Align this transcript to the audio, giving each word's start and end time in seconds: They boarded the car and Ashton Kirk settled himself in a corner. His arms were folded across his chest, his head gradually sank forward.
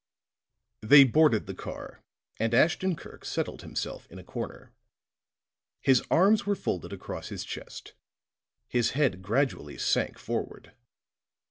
They 0.81 1.03
boarded 1.03 1.45
the 1.45 1.53
car 1.53 2.03
and 2.39 2.55
Ashton 2.55 2.95
Kirk 2.95 3.23
settled 3.23 3.61
himself 3.61 4.07
in 4.09 4.17
a 4.17 4.23
corner. 4.23 4.73
His 5.79 6.01
arms 6.09 6.43
were 6.43 6.55
folded 6.55 6.91
across 6.91 7.29
his 7.29 7.43
chest, 7.43 7.93
his 8.67 8.89
head 8.97 9.21
gradually 9.21 9.77
sank 9.77 10.17
forward. 10.17 10.73